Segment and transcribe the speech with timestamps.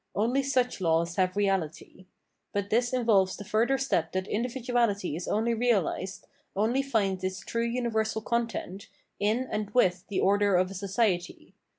[0.15, 2.07] Only such laws have reality.
[2.53, 7.41] But this involves the further step that in dividuality is only realised, only finds its
[7.41, 8.87] true universal content,
[9.19, 11.53] in and with the order of a society.